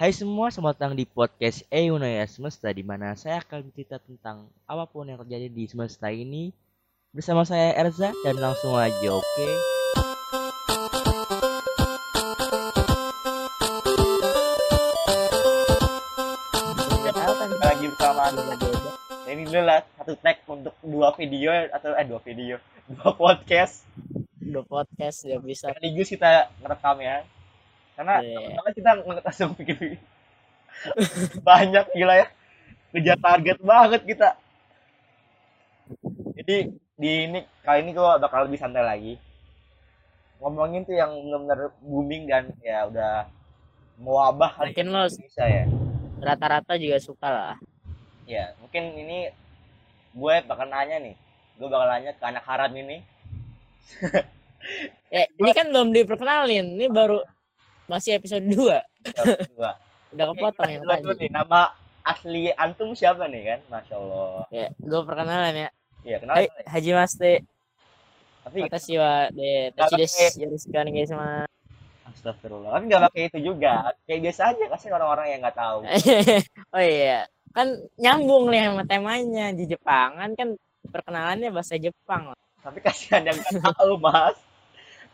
Hai 0.00 0.16
semua, 0.16 0.48
selamat 0.48 0.80
datang 0.80 0.96
di 0.96 1.04
podcast 1.04 1.60
Eunaya 1.68 2.24
Semesta 2.24 2.72
di 2.72 2.80
mana 2.80 3.12
saya 3.20 3.44
akan 3.44 3.68
bercerita 3.68 4.00
tentang 4.00 4.48
apa 4.64 4.88
pun 4.88 5.04
yang 5.04 5.20
terjadi 5.20 5.52
di 5.52 5.68
semesta 5.68 6.08
ini 6.08 6.56
bersama 7.12 7.44
saya 7.44 7.76
Erza 7.76 8.08
dan 8.24 8.40
langsung 8.40 8.80
aja, 8.80 8.96
oke? 9.12 9.48
lagi 17.60 17.84
bersama 17.92 18.32
ini 19.28 19.44
dulu 19.44 19.68
lah 19.68 19.84
satu 20.00 20.16
tag 20.16 20.40
untuk 20.48 20.72
dua 20.80 21.12
video 21.12 21.52
atau 21.76 21.92
eh 21.92 22.08
dua 22.08 22.24
video 22.24 22.56
dua 22.88 23.12
podcast 23.12 23.84
Udah 24.40 24.64
podcast 24.64 25.28
ya 25.28 25.36
bisa. 25.36 25.68
sekaligus 25.68 26.08
kita 26.08 26.48
ngerekam 26.64 27.04
ya 27.04 27.20
karena 28.00 28.14
Iya. 28.18 28.38
pertama 28.48 28.70
kita 28.72 28.90
nge- 28.98 29.20
langsung 29.22 29.50
video. 29.54 29.76
banyak 31.42 31.84
gila 31.92 32.14
ya 32.16 32.26
ngejar 32.90 33.18
target 33.18 33.58
banget 33.60 34.00
kita 34.02 34.28
jadi 36.34 36.56
di 36.94 37.10
ini 37.26 37.38
kali 37.60 37.78
ini 37.82 37.92
gua 37.92 38.16
bakal 38.16 38.48
lebih 38.48 38.56
santai 38.56 38.80
lagi 38.80 39.14
ngomongin 40.38 40.82
tuh 40.82 40.96
yang 40.96 41.12
benar-benar 41.12 41.76
booming 41.78 42.24
dan 42.24 42.48
ya 42.58 42.88
udah 42.88 43.28
mewabah 44.00 44.64
Mungkin 44.64 44.88
lo 44.88 45.04
Indonesia 45.04 45.44
ya 45.44 45.64
rata-rata 46.18 46.72
juga 46.74 46.96
suka 46.96 47.28
lah. 47.28 47.56
ya 48.24 48.56
mungkin 48.56 48.96
ini 48.96 49.28
gue 50.10 50.34
bakal 50.42 50.64
nanya 50.64 50.96
nih 50.98 51.16
gue 51.54 51.68
bakal 51.68 51.84
nanya 51.86 52.12
ke 52.12 52.24
anak 52.24 52.44
haram 52.44 52.72
ini 52.72 53.04
Eh, 55.10 55.26
ini 55.34 55.50
kan 55.50 55.66
belum 55.66 55.90
diperkenalin. 55.90 56.76
Ini 56.76 56.86
baru 56.86 57.24
masih 57.90 58.14
episode 58.14 58.46
2. 58.46 58.54
Jawab 58.54 59.38
dua 59.50 59.70
Udah 60.12 60.24
kepotong 60.28 60.68
kita 60.72 60.94
dulu 60.96 61.10
tadi. 61.10 61.20
nih 61.20 61.30
nama 61.32 61.60
asli 62.02 62.42
antum 62.52 62.90
siapa 62.92 63.26
nih 63.26 63.42
kan 63.44 63.60
masya 63.68 63.94
allah 63.94 64.42
Ya, 64.48 64.66
gue 64.72 65.00
perkenalan 65.02 65.54
ya. 65.56 65.68
ya 66.02 66.16
kenal 66.18 66.34
Hai, 66.34 66.46
Haji 66.64 66.90
Maste. 66.92 67.32
tapi 68.40 68.58
Watashi 68.62 68.94
wa 68.96 69.28
de 69.28 69.50
tachi 69.70 70.00
desu. 70.00 70.40
Yoroshiku 70.40 70.74
onegaishimasu. 70.74 71.46
astagfirullah 72.08 72.70
tapi 72.72 72.84
nggak 72.86 73.02
pakai 73.06 73.22
itu 73.28 73.38
juga 73.44 73.72
kayak 74.02 74.20
biasa 74.24 74.42
aja 74.50 74.64
kasih 74.68 74.90
orang-orang 74.90 75.26
yang 75.28 75.40
nggak 75.40 75.54
tahu 75.54 75.78
oh 76.74 76.82
iya, 76.82 77.22
kan 77.50 77.68
nyambung 77.94 78.48
nih 78.48 78.66
sama 78.66 78.82
temanya 78.82 79.46
di 79.50 79.64
Jepangan 79.64 80.34
kan 80.34 80.48
perkenalannya 80.84 81.48
bahasa 81.48 81.76
Jepang. 81.76 82.34
tapi 82.58 82.78
kasihan 82.80 83.22
yang 83.22 83.36
nggak 83.36 83.62
tahu 83.70 83.94
mas 83.96 84.34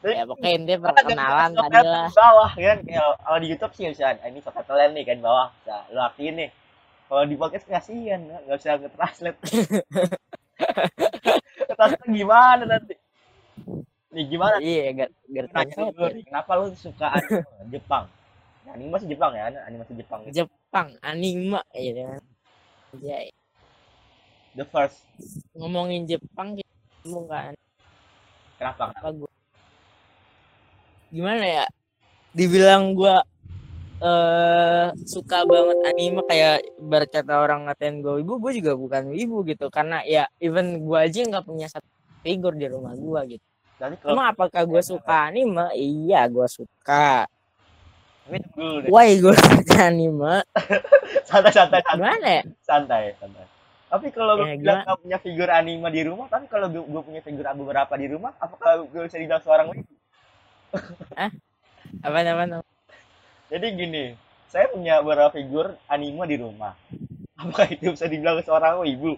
Ya 0.05 0.23
pokoknya 0.29 0.53
kan 0.53 0.61
ada 0.61 0.75
perkenalan 0.93 1.51
tadi 1.57 1.79
lah. 1.83 2.07
di 2.07 2.15
bawah 2.15 2.51
kan 2.53 2.79
kayak 2.85 3.07
kalau 3.25 3.39
di 3.41 3.47
YouTube 3.49 3.73
sih 3.75 3.85
misalnya 3.91 4.21
"Ah, 4.23 4.29
ini 4.29 4.39
subtitle 4.45 4.93
nih 4.93 5.05
kan 5.09 5.19
bawah 5.25 5.49
nah, 5.67 5.83
lu 5.91 6.01
artiin 6.05 6.35
nih 6.37 6.51
kalau 7.09 7.23
di 7.25 7.35
podcast 7.35 7.65
kasihan 7.67 8.21
nggak 8.23 8.57
bisa 8.61 8.77
nge-translate 8.77 9.39
translate 11.79 12.11
gimana 12.13 12.63
nanti 12.67 12.95
nih 14.15 14.25
gimana 14.33 14.57
Iya, 14.63 14.85
gak 14.97 15.11
gak 15.29 15.45
Nanya 15.53 15.75
dulu 15.93 16.07
nih, 16.09 16.25
kenapa 16.25 16.51
lu 16.57 16.67
suka 16.73 17.07
anime 17.13 17.45
Jepang? 17.69 18.05
Nah, 18.65 18.73
animasi 18.73 19.05
Jepang 19.07 19.33
ya, 19.37 19.45
animasi 19.69 19.93
Jepang. 19.93 20.21
Jepang 20.33 20.89
anime 21.05 21.61
gitu 21.77 22.01
kan. 22.01 22.23
Anjay. 22.97 23.27
The 24.57 24.65
first. 24.65 25.05
ngomongin 25.53 26.09
Jepang 26.09 26.57
kita 26.57 26.73
bukan 27.05 27.53
Kenapa? 28.57 28.89
apa 28.97 29.09
gua 29.13 29.29
gimana 31.15 31.45
ya 31.47 31.65
dibilang 32.37 32.95
gua 32.99 33.23
eh 34.03 34.87
suka 35.09 35.49
banget 35.49 35.79
anime 35.89 36.21
kayak 36.29 36.57
ibarat 36.77 37.09
kata 37.09 37.33
orang 37.45 37.65
ngatain 37.65 38.05
gue 38.05 38.21
ibu 38.23 38.33
gue 38.43 38.53
juga 38.61 38.73
bukan 38.77 39.03
ibu 39.17 39.37
gitu. 39.49 39.67
Karena 39.73 40.05
ya 40.05 40.29
even 40.41 40.85
gua 40.85 41.09
aja 41.09 41.21
nggak 41.25 41.45
punya 41.49 41.67
satu 41.73 41.89
figur 42.25 42.53
di 42.61 42.67
rumah 42.69 42.93
gua 42.99 43.25
gitu. 43.25 43.45
Jadi 43.81 43.97
kalau 44.01 44.21
emang 44.21 44.29
apakah 44.33 44.63
gua 44.69 44.83
suka 44.85 45.33
anime? 45.33 45.65
Iya 45.77 46.29
gua 46.29 46.47
suka. 46.49 47.25
Why 48.93 49.09
gua 49.23 49.35
suka 49.49 49.77
anime? 49.91 50.43
Santai, 51.29 51.53
santai, 51.55 51.81
santai, 51.83 51.93
gimana 51.97 52.27
ya? 52.39 52.43
Santai, 52.67 53.03
santai. 53.21 53.47
Tapi 53.87 54.07
kalau 54.11 54.35
gue 54.43 54.47
Ya, 54.47 54.59
bilang 54.59 54.79
gimana? 54.83 54.87
gak 54.87 54.99
punya 55.03 55.19
figur 55.23 55.49
anime 55.51 55.89
di 55.95 56.03
rumah, 56.05 56.27
tapi 56.27 56.47
kalau 56.51 56.67
gue, 56.69 56.83
gue 56.83 57.03
punya 57.07 57.23
figur 57.23 57.47
beberapa 57.55 57.95
di 57.99 58.07
rumah, 58.11 58.35
apakah 58.43 58.83
gue 58.87 59.03
bisa 59.07 59.17
dibilang 59.19 59.43
seorang 59.43 59.67
ibu? 59.73 59.96
Apa 62.07 62.19
namanya 62.27 62.59
Jadi 63.51 63.67
gini, 63.79 64.05
saya 64.51 64.67
punya 64.71 65.03
beberapa 65.03 65.35
figur 65.35 65.67
anime 65.91 66.25
di 66.31 66.37
rumah. 66.39 66.75
Apakah 67.41 67.67
itu 67.75 67.93
bisa 67.95 68.07
dibilang 68.11 68.39
seorang 68.47 68.83
ibu? 68.87 69.13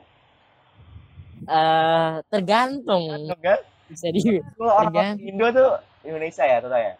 eh 1.59 2.12
tergantung 2.31 3.06
Atau 3.14 3.36
kan? 3.44 3.59
bisa 3.88 4.06
di 4.14 4.20
Kalau 4.59 4.75
orang 4.81 4.94
Tergantung. 4.94 5.22
Indo 5.28 5.47
tuh 5.54 5.69
Indonesia 6.09 6.44
ya, 6.44 6.56
tuh 6.64 6.70
ya. 6.75 6.92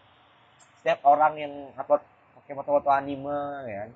Setiap 0.81 0.99
orang 1.07 1.33
yang 1.43 1.53
upload 1.79 2.01
pakai 2.37 2.53
foto-foto 2.57 2.89
anime 2.93 3.39
ya 3.69 3.75
kan. 3.87 3.89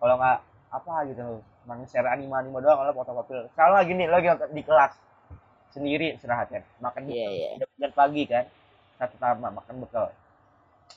Kalau 0.00 0.14
nggak 0.20 0.38
apa 0.76 0.94
gitu 1.10 1.22
cuma 1.64 1.74
share 1.88 2.08
anime-anime 2.14 2.58
doang 2.64 2.78
kalau 2.80 2.92
foto-foto. 3.00 3.32
Kalau 3.58 3.74
lagi 3.78 3.92
nih, 3.96 4.08
lagi 4.10 4.28
di 4.56 4.62
kelas 4.64 4.92
sendiri 5.74 6.06
istirahat 6.16 6.48
kan. 6.54 6.62
Makan 6.84 7.04
iya 7.08 7.64
jam 7.80 7.92
pagi 7.94 8.24
kan. 8.28 8.44
Satu 8.98 9.16
tama 9.18 9.50
makan 9.50 9.82
bekal. 9.82 10.10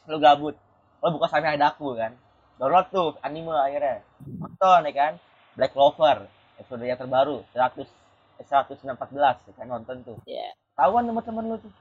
Lo 0.06 0.18
gabut. 0.22 0.56
Lo 1.02 1.08
buka 1.14 1.28
sampai 1.30 1.58
ada 1.58 1.74
aku 1.74 1.98
kan. 1.98 2.14
Download 2.58 2.88
tuh 2.90 3.10
anime 3.22 3.54
akhirnya. 3.54 4.02
Nonton 4.26 4.90
ya 4.90 4.94
kan. 4.94 5.14
Black 5.58 5.74
Clover 5.74 6.30
episode 6.58 6.86
yang 6.86 6.98
terbaru 6.98 7.46
100 7.54 7.86
eh, 8.42 8.46
114 8.46 8.94
ya 9.50 9.54
kan 9.58 9.68
nonton 9.70 9.98
tuh. 10.06 10.18
Iya. 10.26 10.54
Tahuan 10.78 11.10
teman-teman 11.10 11.44
lu 11.54 11.58
tuh. 11.62 11.74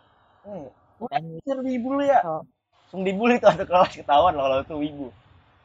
Eh, 0.49 0.69
Anjir 1.13 1.57
lu 1.61 2.01
ya. 2.05 2.21
Oh. 2.25 2.45
Langsung 2.87 3.03
dibully 3.03 3.43
tuh 3.43 3.51
atau 3.51 3.67
kelas 3.67 3.99
ketahuan 3.99 4.33
lo 4.39 4.47
kalau 4.47 4.59
itu 4.63 4.77
wibu. 4.79 5.09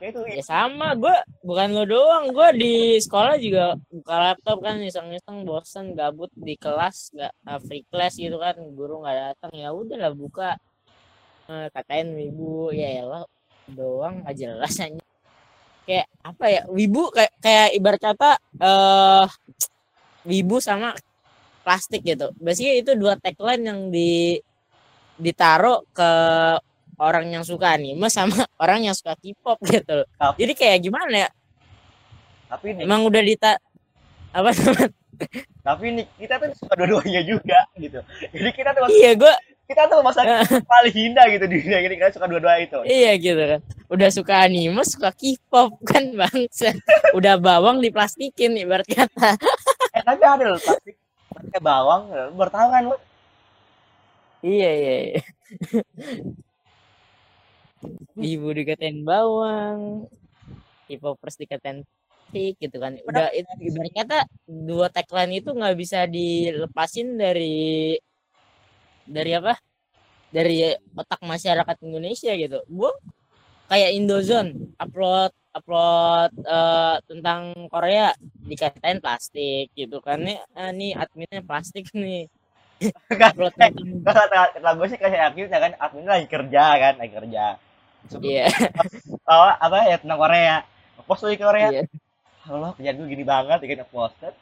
Ya 0.02 0.42
sama, 0.42 0.98
gue 0.98 1.14
bukan 1.46 1.78
lo 1.78 1.86
doang, 1.86 2.34
gue 2.34 2.50
di 2.58 2.74
sekolah 2.98 3.38
juga 3.38 3.78
buka 3.94 4.16
laptop 4.18 4.58
kan 4.66 4.82
iseng-iseng 4.82 5.46
bosen 5.46 5.94
gabut 5.94 6.34
di 6.34 6.58
kelas 6.58 7.14
uh, 7.46 7.62
free 7.62 7.86
class 7.86 8.18
gitu 8.18 8.42
kan. 8.42 8.58
Guru 8.74 9.06
nggak 9.06 9.18
datang 9.38 9.54
ya 9.54 9.70
udahlah 9.70 10.10
buka. 10.18 10.58
Eh, 11.52 11.68
katain 11.70 12.16
wibu 12.16 12.72
ya 12.72 13.04
lo 13.04 13.28
doang 13.68 14.24
nggak 14.24 14.36
jelas 14.40 14.74
aja 14.80 15.04
kayak 15.84 16.08
apa 16.24 16.46
ya 16.48 16.62
wibu 16.72 17.12
kayak 17.12 17.34
kayak 17.44 17.70
ibarat 17.76 18.02
kata 18.02 18.32
eh 18.40 19.28
wibu 20.24 20.64
sama 20.64 20.96
plastik 21.66 22.02
gitu. 22.08 22.32
Biasanya 22.40 22.74
itu 22.80 22.92
dua 22.96 23.20
tagline 23.20 23.64
yang 23.68 23.80
di 23.92 24.40
ditaruh 25.20 25.84
ke 25.94 26.12
orang 27.02 27.26
yang 27.28 27.42
suka 27.42 27.74
anime 27.74 28.06
sama 28.08 28.46
orang 28.64 28.86
yang 28.86 28.94
suka 28.94 29.18
K-pop 29.18 29.58
gitu 29.66 29.92
loh. 29.92 30.08
Tapi- 30.14 30.38
Jadi 30.40 30.54
kayak 30.54 30.78
gimana 30.80 31.16
ya? 31.18 31.30
tapi 32.46 32.76
nih, 32.76 32.84
Emang 32.84 33.02
udah 33.04 33.24
dita 33.24 33.56
apa 34.30 34.52
namanya? 34.52 34.92
tapi 35.62 35.86
nih 35.94 36.06
kita 36.18 36.36
tuh 36.36 36.52
suka 36.58 36.74
dua-duanya 36.76 37.22
juga 37.24 37.60
gitu. 37.76 38.00
Jadi 38.28 38.50
kita 38.52 38.70
tuh 38.72 38.90
iya 38.90 39.14
gue 39.14 39.34
kita 39.66 39.88
tuh 39.88 40.04
masa 40.04 40.20
paling 40.74 40.92
hina 40.92 41.24
gitu 41.30 41.46
di 41.48 41.64
dunia 41.64 41.80
ini 41.80 41.96
kita 41.96 42.12
suka 42.12 42.28
dua-dua 42.28 42.60
itu. 42.60 42.76
iya 42.84 43.16
gitu 43.16 43.40
kan. 43.40 43.60
Udah 43.88 44.10
suka 44.10 44.44
anime, 44.44 44.84
suka 44.84 45.10
K-pop 45.12 45.80
kan 45.82 46.12
bangsa. 46.12 46.76
Udah 47.12 47.38
bawang 47.38 47.80
diplastikin 47.80 48.56
ibarat 48.58 48.86
kata. 48.86 49.36
Eh 49.92 50.00
tapi 50.02 50.24
ada 50.24 50.44
loh 50.48 50.56
plastik 50.58 50.96
pakai 51.28 51.60
bawang, 51.60 52.08
baru 52.32 52.48
tahu 52.50 52.68
kan 52.70 52.84
lo. 52.86 52.98
iya 54.42 54.72
iya. 54.72 54.94
iya. 55.06 55.22
Ibu 58.22 58.48
dikatain 58.54 59.02
bawang, 59.02 60.06
K-popers 60.86 61.36
dikatain 61.36 61.82
plastik 61.86 62.56
gitu 62.62 62.78
kan. 62.80 62.96
Udah 63.04 63.28
itu 63.36 63.50
ibarat 63.68 63.92
kata 63.92 64.20
dua 64.48 64.88
tagline 64.88 65.44
itu 65.44 65.52
nggak 65.52 65.76
bisa 65.76 66.08
dilepasin 66.08 67.20
dari 67.20 68.00
dari 69.04 69.32
apa? 69.36 69.60
Dari 70.32 70.72
otak 70.96 71.20
masyarakat 71.28 71.76
Indonesia 71.84 72.32
gitu. 72.38 72.64
Gue 72.72 72.92
kayak 73.68 73.92
Indozone 73.92 74.72
upload 74.80 75.36
upload 75.52 76.32
eh, 76.40 76.98
tentang 77.04 77.68
Korea 77.68 78.16
dikatain 78.48 79.04
plastik 79.04 79.76
gitu 79.76 80.00
kan 80.00 80.24
nih 80.24 80.40
ah, 80.56 80.72
nih 80.72 80.96
adminnya 80.96 81.44
plastik 81.44 81.92
nih 81.92 82.32
Kan 83.12 83.38
eh, 83.38 83.72
tentang 83.76 84.16
kata 84.18 84.70
gue 84.80 84.88
sih 84.90 84.98
kayak 84.98 85.20
yakin 85.30 85.54
ya 85.54 85.60
kan 85.62 85.72
admin 85.78 86.08
lagi 86.10 86.28
kerja 86.28 86.64
kan, 86.82 86.94
lagi 86.98 87.14
kerja. 87.14 87.46
Iya. 88.22 88.48
Tahu 89.28 89.44
apa 89.62 89.78
ya 89.88 89.98
tentang 90.02 90.20
Korea. 90.20 90.56
Post 91.06 91.28
ke 91.28 91.38
Korea. 91.42 91.70
iya. 91.70 91.84
Allah 92.50 92.74
kerjaan 92.74 92.98
gue 92.98 93.08
gini 93.10 93.26
banget 93.26 93.60
ya 93.62 93.68
kan. 93.78 93.80
Poster. 93.90 94.34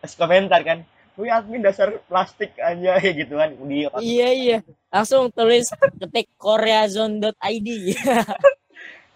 Terus 0.00 0.14
komentar 0.16 0.60
kan. 0.64 0.78
Wih 1.20 1.28
admin 1.28 1.60
dasar 1.60 1.92
plastik 2.08 2.56
aja 2.56 2.96
gitu 3.20 3.36
kan. 3.36 3.52
Di 3.52 3.84
iya 4.00 4.28
iya. 4.32 4.58
Langsung 4.88 5.28
tulis 5.28 5.68
ketik 6.00 6.32
koreazone.id 6.40 7.68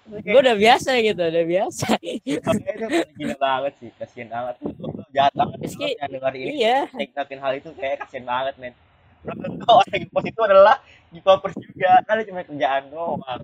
gue 0.06 0.38
udah 0.38 0.54
biasa 0.54 1.02
gitu 1.02 1.18
udah 1.18 1.44
biasa. 1.50 1.98
Itu 1.98 2.86
gila 3.18 3.36
banget 3.42 3.72
sih. 3.82 3.90
Kasian 3.98 4.30
banget. 4.30 4.54
Lu 4.62 5.02
jahat 5.10 5.34
banget 5.34 5.58
Rizky, 5.66 5.98
yang 5.98 6.10
dengar 6.14 6.32
ini. 6.38 6.62
iya. 6.62 6.78
Ngelakuin 6.94 7.40
hal 7.42 7.52
itu 7.58 7.74
kayak 7.74 8.06
kasian 8.06 8.22
banget 8.22 8.54
men. 8.62 8.74
Belum 9.26 9.38
tentu 9.42 9.66
orang 9.66 9.90
yang 9.90 10.06
post 10.14 10.26
itu 10.30 10.40
adalah 10.46 10.76
K-popers 11.10 11.56
juga. 11.58 11.90
Kan 12.06 12.22
cuma 12.22 12.46
kerjaan 12.46 12.82
doang 12.94 13.42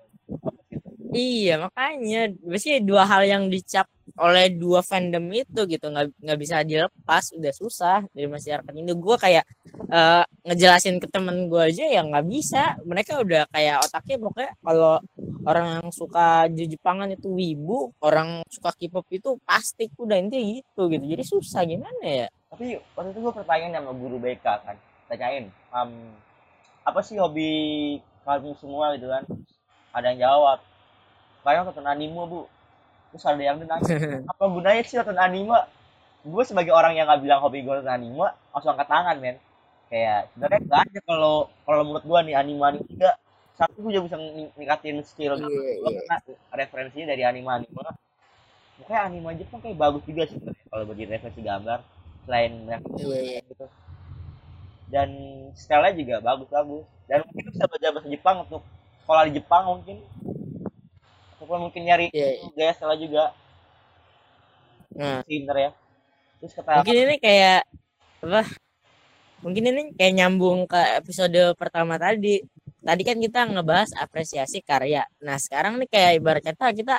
iya 1.12 1.54
makanya. 1.60 2.32
Biasanya 2.40 2.80
dua 2.82 3.02
hal 3.06 3.22
yang 3.28 3.44
dicap 3.52 3.86
oleh 4.18 4.52
dua 4.52 4.80
fandom 4.82 5.24
itu 5.32 5.60
gitu. 5.68 5.86
Nggak 5.92 6.12
nggak 6.18 6.38
bisa 6.40 6.64
dilepas. 6.64 7.24
Udah 7.36 7.52
susah 7.54 7.98
dari 8.12 8.28
masyarakat 8.28 8.72
Indo. 8.72 8.96
Gue 8.98 9.16
kayak 9.20 9.44
eh, 9.92 10.24
ngejelasin 10.48 10.98
ke 10.98 11.06
temen 11.08 11.46
gue 11.46 11.62
aja 11.62 11.84
ya 11.86 12.00
nggak 12.02 12.26
bisa. 12.26 12.76
Mereka 12.82 13.22
udah 13.22 13.46
kayak 13.52 13.84
otaknya 13.86 14.16
pokoknya 14.18 14.52
kalau 14.60 14.94
orang 15.46 15.66
yang 15.82 15.88
suka 15.92 16.46
Jepangan 16.52 17.10
itu 17.12 17.28
wibu 17.30 17.90
orang 18.00 18.46
suka 18.46 18.70
K-pop 18.72 19.06
itu 19.10 19.36
pasti 19.42 19.90
udah 19.98 20.16
intinya 20.18 20.62
gitu 20.62 20.88
gitu. 20.90 21.04
Jadi 21.06 21.22
susah 21.26 21.62
gimana 21.66 22.04
ya? 22.04 22.28
Tapi 22.52 22.78
waktu 22.96 23.10
itu 23.12 23.20
gue 23.20 23.32
pertanyaan 23.32 23.80
sama 23.80 23.92
guru 23.96 24.16
BK 24.20 24.44
kan. 24.44 24.76
Tanyain 25.10 25.52
"Am, 25.74 25.90
apa 26.88 27.00
sih 27.04 27.20
hobi 27.20 27.50
kamu 28.24 28.54
semua? 28.56 28.94
Gitu 28.96 29.08
kan. 29.10 29.24
Ada 29.92 30.16
yang 30.16 30.20
jawab 30.24 30.58
kayak 31.42 31.66
nonton 31.66 31.86
anime 31.86 32.22
bu. 32.26 32.40
Terus 33.12 33.24
ada 33.28 33.42
yang 33.42 33.60
nanya 33.60 33.76
apa 34.32 34.44
gunanya 34.48 34.82
sih 34.86 34.96
nonton 34.98 35.18
anime? 35.18 35.58
Gue 36.22 36.42
sebagai 36.46 36.70
orang 36.70 36.94
yang 36.94 37.06
nggak 37.10 37.22
bilang 37.22 37.40
hobi 37.42 37.66
gue 37.66 37.74
nonton 37.74 37.92
anime 37.92 38.26
langsung 38.54 38.72
angkat 38.74 38.88
tangan 38.88 39.16
men. 39.18 39.36
Kayak 39.92 40.32
sebenarnya 40.32 40.60
gak 40.72 40.80
ada 40.88 41.00
kalau 41.04 41.34
kalau 41.68 41.82
menurut 41.84 42.04
gue 42.08 42.18
nih 42.32 42.34
anime 42.38 42.62
anime 42.64 42.86
juga 42.88 43.10
satu 43.52 43.76
gue 43.84 43.92
juga 43.92 44.04
bisa 44.08 44.16
ning- 44.16 44.52
ningkatin 44.56 44.96
skill 45.04 45.36
Iya, 45.36 45.44
gue 45.44 45.90
iya. 45.92 46.00
karena 46.08 46.16
referensinya 46.56 47.06
dari 47.12 47.22
anime 47.28 47.52
anime 47.52 47.80
makanya 48.80 49.00
anime 49.06 49.28
Jepang 49.38 49.60
kayak 49.60 49.76
bagus 49.78 50.02
juga 50.08 50.22
sih 50.26 50.40
kalau 50.72 50.84
bagi 50.88 51.04
referensi 51.04 51.40
gambar 51.44 51.78
selain 52.24 52.52
yang 52.66 52.82
Iya, 52.96 53.18
iya. 53.20 53.40
gitu. 53.44 53.66
Dan 54.92 55.08
stylenya 55.56 55.96
juga 55.96 56.16
bagus-bagus. 56.20 56.84
Dan 57.08 57.24
mungkin 57.28 57.44
bisa 57.52 57.64
belajar 57.68 57.90
bahasa 57.92 58.08
Jepang 58.08 58.36
untuk 58.44 58.62
sekolah 59.04 59.22
di 59.28 59.32
Jepang 59.40 59.62
mungkin 59.68 59.96
ataupun 61.52 61.68
mungkin 61.68 61.84
nyari 61.84 62.08
Iya, 62.16 62.28
iya. 62.40 62.48
gaya 62.56 62.72
style 62.72 62.96
juga. 62.96 63.24
Nah, 64.96 65.20
pinter 65.28 65.56
ya. 65.60 65.70
Terus 66.40 66.52
kata 66.56 66.80
mungkin 66.80 66.96
ini 66.96 67.16
kayak 67.20 67.60
apa 68.24 68.42
mungkin 69.44 69.62
ini 69.68 69.82
kayak 69.92 70.14
nyambung 70.16 70.64
ke 70.64 70.80
episode 70.96 71.52
pertama 71.60 72.00
tadi. 72.00 72.40
Tadi 72.80 73.02
kan 73.04 73.20
kita 73.20 73.40
ngebahas 73.52 73.92
apresiasi 74.00 74.64
karya. 74.64 75.04
Nah 75.20 75.36
sekarang 75.36 75.76
nih 75.76 75.92
kayak 75.92 76.12
ibarat 76.24 76.42
kata 76.42 76.72
kita 76.72 76.96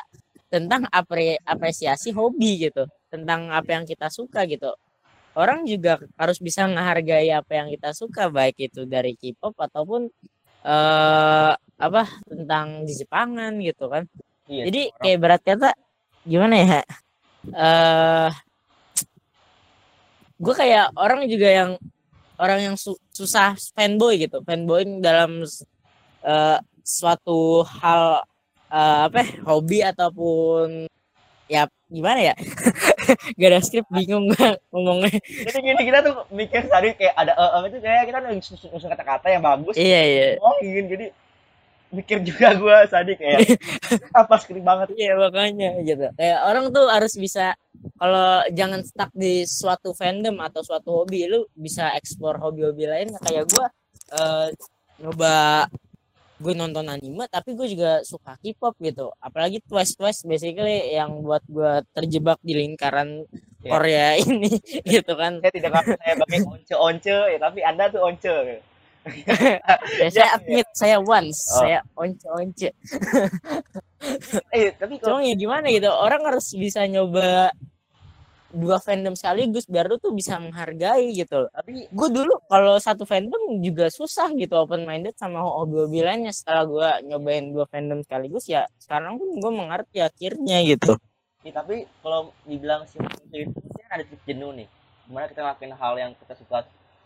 tentang 0.54 0.86
apre, 0.94 1.42
apresiasi 1.42 2.14
hobi 2.14 2.70
gitu. 2.70 2.86
Tentang 3.10 3.50
apa 3.50 3.74
yang 3.74 3.90
kita 3.90 4.14
suka 4.14 4.46
gitu. 4.46 4.70
Orang 5.34 5.66
juga 5.66 5.98
harus 6.14 6.38
bisa 6.38 6.70
menghargai 6.70 7.34
apa 7.34 7.58
yang 7.58 7.74
kita 7.74 7.90
suka 7.98 8.30
baik 8.30 8.70
itu 8.70 8.86
dari 8.86 9.18
K-pop 9.18 9.58
ataupun 9.58 10.14
eh 10.64 11.54
apa 11.58 12.04
tentang 12.24 12.88
di 12.88 12.94
Jepangan 12.96 13.60
gitu 13.60 13.92
kan 13.92 14.08
iya, 14.46 14.64
jadi 14.68 14.82
orang- 14.88 15.00
kayak 15.02 15.20
berat 15.20 15.42
kata 15.42 15.70
gimana 16.24 16.56
ya? 16.56 16.80
Eh 17.46 18.30
gue 20.36 20.54
kayak 20.54 20.92
orang 20.96 21.24
juga 21.26 21.48
yang 21.48 21.72
orang 22.36 22.60
yang 22.62 22.76
su- 22.76 23.00
susah 23.14 23.56
fanboy 23.72 24.20
gitu, 24.20 24.44
fanboy 24.44 24.84
dalam 25.00 25.46
eh, 26.24 26.58
suatu 26.84 27.64
hal 27.64 28.24
eh, 28.68 29.00
apa 29.08 29.24
ya, 29.24 29.32
hobi 29.46 29.80
ataupun 29.82 30.88
ya 31.48 31.68
gimana 31.88 32.34
ya? 32.34 32.36
Gak 33.40 33.50
ada 33.52 33.60
skrip 33.60 33.86
bingung 33.92 34.32
gue 34.32 34.48
ngomongnya. 34.72 35.20
jadi 35.20 35.60
gini 35.60 35.82
kita 35.84 36.00
tuh 36.02 36.16
mikir 36.32 36.66
tadi 36.66 36.96
kayak 36.96 37.14
ada 37.14 37.32
eh 37.36 37.50
eh, 37.52 37.62
itu 37.70 37.78
kayak 37.84 38.04
kita 38.08 38.18
usul 38.74 38.88
kata-kata 38.90 39.28
yang 39.30 39.44
bagus 39.44 39.76
Iya 39.76 40.02
iya. 40.02 40.28
ngomongin 40.40 40.86
jadi 40.88 41.06
mikir 41.94 42.26
juga 42.26 42.58
gue 42.58 42.78
tadi 42.90 43.14
kayak 43.14 43.40
apa 44.26 44.36
skrip 44.42 44.66
banget 44.66 44.98
Iya 44.98 45.14
makanya 45.16 45.70
gitu. 45.86 46.10
Kayak 46.18 46.40
orang 46.50 46.66
tuh 46.74 46.86
harus 46.90 47.14
bisa 47.14 47.54
kalau 48.02 48.42
jangan 48.52 48.82
stuck 48.82 49.14
di 49.14 49.46
suatu 49.46 49.94
fandom 49.94 50.42
atau 50.42 50.66
suatu 50.66 50.90
hobi, 51.04 51.30
lu 51.30 51.46
bisa 51.54 51.94
explore 51.94 52.42
hobi-hobi 52.42 52.90
lain 52.90 53.10
kayak 53.22 53.46
gua 53.54 53.70
eh 54.14 54.48
nyoba 54.98 55.68
gue 56.44 56.54
nonton 56.54 56.84
anime 56.92 57.24
tapi 57.32 57.56
gue 57.56 57.72
juga 57.72 58.04
suka 58.04 58.36
K-pop 58.42 58.76
gitu. 58.84 59.14
Apalagi 59.22 59.64
Twice 59.64 59.96
Twice 59.96 60.28
basically 60.28 60.92
yang 60.92 61.24
buat 61.24 61.46
gua 61.48 61.86
terjebak 61.96 62.42
di 62.44 62.58
lingkaran 62.58 63.24
Iya. 63.64 63.72
Korea 63.72 64.08
ini 64.28 64.52
gitu 64.84 65.14
kan. 65.16 65.40
saya 65.40 65.52
tidak 65.56 65.72
ngaku 65.72 65.92
saya 65.96 66.14
pakai 66.20 66.40
once-once 66.44 67.08
ya 67.32 67.40
tapi 67.40 67.60
anda 67.64 67.88
tuh 67.88 68.04
once 68.04 68.28
Ya, 69.04 70.10
saya 70.16 70.30
admit 70.40 70.68
saya 70.72 70.98
once, 71.04 71.40
Oh. 71.52 71.60
saya 71.60 71.80
once-once. 72.00 72.72
eh 74.56 74.72
tapi 74.76 75.00
kalau 75.00 75.20
Cuma 75.20 75.28
ya 75.28 75.36
gimana 75.36 75.68
gitu, 75.72 75.92
orang 75.92 76.24
harus 76.24 76.52
bisa 76.56 76.88
nyoba 76.88 77.52
dua 78.54 78.78
fandom 78.78 79.18
sekaligus 79.18 79.66
biar 79.66 79.90
lu 79.90 79.98
tuh 79.98 80.14
bisa 80.14 80.38
menghargai 80.38 81.10
gitu 81.18 81.48
loh. 81.48 81.50
tapi 81.50 81.90
Gue 81.90 82.10
dulu 82.14 82.38
kalau 82.46 82.78
satu 82.78 83.02
fandom 83.04 83.58
juga 83.66 83.90
susah 83.90 84.30
gitu 84.38 84.54
open 84.54 84.86
minded 84.86 85.18
sama 85.18 85.42
hobi-hobi 85.42 86.06
lainnya 86.06 86.30
setelah 86.30 86.64
gue 86.70 86.90
nyobain 87.10 87.50
dua 87.50 87.66
fandom 87.66 88.06
sekaligus 88.06 88.46
ya 88.46 88.70
sekarang 88.78 89.18
pun 89.18 89.42
gue 89.42 89.52
mengerti 89.52 90.06
akhirnya 90.06 90.62
gitu. 90.70 90.94
Ya, 91.44 91.52
tapi 91.52 91.90
kalau 92.00 92.32
dibilang 92.46 92.86
sih 92.88 93.02
pasti 93.04 93.50
ada 93.90 94.04
titik 94.06 94.22
jenuh 94.24 94.54
nih. 94.56 94.70
Gimana 95.10 95.26
kita 95.28 95.42
ngelakuin 95.44 95.74
hal 95.76 95.94
yang 96.00 96.12
kita 96.16 96.34
suka 96.40 96.64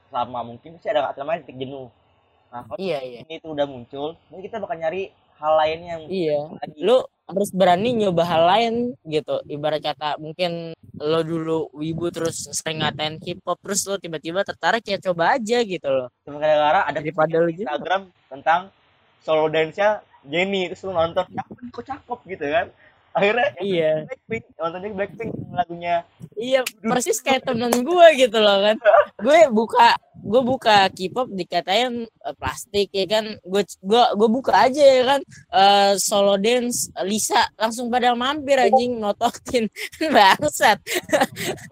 sama 0.09 0.39
mungkin 0.43 0.77
pasti 0.79 0.87
ada 0.89 1.11
namanya 1.13 1.43
titik 1.43 1.67
jenuh. 1.67 1.87
Nah, 2.47 2.63
kalau 2.63 2.79
Iya 2.79 2.99
iya. 3.03 3.19
ini 3.27 3.43
itu 3.43 3.47
udah 3.51 3.67
muncul, 3.67 4.15
mungkin 4.31 4.43
kita 4.47 4.57
bakal 4.63 4.79
nyari 4.79 5.11
hal 5.37 5.53
lainnya 5.59 5.89
yang 5.99 6.03
Iya. 6.07 6.39
lagi. 6.57 6.79
Lu 6.79 6.97
harus 7.27 7.49
berani 7.51 7.89
nyoba 7.91 8.23
hal 8.23 8.43
lain 8.47 8.73
gitu. 9.03 9.43
Ibarat 9.45 9.83
kata 9.83 10.15
mungkin 10.17 10.71
lo 10.97 11.21
dulu 11.21 11.67
wibu 11.75 12.07
terus 12.09 12.47
sering 12.55 12.81
ngatain 12.81 13.19
K-pop 13.19 13.59
terus 13.61 13.83
lo 13.85 13.99
tiba-tiba 13.99 14.41
tertarik 14.47 14.81
ya 14.87 14.97
coba 14.97 15.35
aja 15.35 15.59
gitu 15.61 15.89
loh. 15.91 16.07
Cuma 16.23 16.39
gara-gara 16.39 16.87
ada 16.87 16.97
Daripada 17.03 17.43
di 17.45 17.53
gitu. 17.53 17.67
Instagram 17.67 18.01
tentang 18.31 18.61
solo 19.21 19.51
dance-nya 19.51 20.01
Jennie 20.23 20.71
terus 20.71 20.87
lu 20.87 20.95
nonton, 20.95 21.23
ya 21.35 21.43
kok 21.45 21.83
cakep 21.83 22.19
gitu 22.31 22.45
kan. 22.47 22.67
Akhirnya 23.17 23.47
ya, 23.57 23.61
Iya. 23.65 23.91
Blackpink, 24.05 24.43
nontonnya 24.55 24.89
Blackpink 24.93 25.31
lagunya 25.49 25.95
Iya, 26.37 26.61
persis 26.79 27.17
kayak 27.17 27.49
temen 27.49 27.73
gue 27.73 28.07
gitu 28.13 28.37
loh 28.37 28.61
kan. 28.61 28.77
Gue 29.17 29.49
buka 29.49 29.97
gue 30.17 30.41
buka 30.43 30.85
K-pop 30.91 31.33
dikatain 31.33 32.05
eh, 32.05 32.35
plastik 32.37 32.93
ya 32.93 33.05
kan. 33.09 33.25
Gue 33.41 33.65
gua 33.81 34.13
gue 34.13 34.29
buka 34.29 34.69
aja 34.69 34.83
ya 34.83 35.03
kan 35.03 35.21
eh, 35.51 35.91
solo 35.97 36.37
dance 36.37 36.93
Lisa 37.01 37.41
langsung 37.57 37.89
pada 37.89 38.13
mampir 38.13 38.61
anjing 38.61 39.01
nototin 39.01 39.65
bangsat. 40.13 40.77